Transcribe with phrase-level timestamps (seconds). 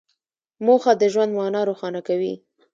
[0.65, 2.33] موخه د ژوند مانا روښانه کوي.